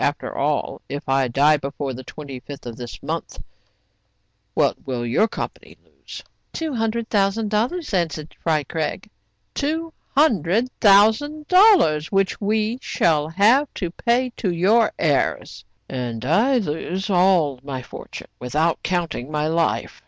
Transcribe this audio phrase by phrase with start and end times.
[0.01, 3.37] After all, if I die before the 25th of this month,
[4.55, 6.23] what will your company lose?"
[6.55, 6.57] I40 TRIBULATIONS OF A CHINAMAN.
[6.57, 9.09] "Two hundred thousand dollars," answered Fry Craig.
[9.53, 15.63] "Two hundred thousand dollars, which we shall have to pay to your heirs.
[15.87, 19.99] "And I lose all my fortune, without counting my life.